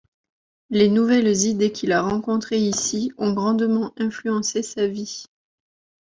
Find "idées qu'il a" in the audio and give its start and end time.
1.43-2.01